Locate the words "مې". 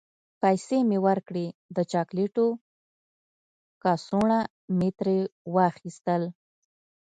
0.89-0.97, 4.77-4.89